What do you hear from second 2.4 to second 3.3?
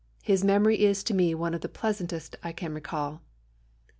I can recall."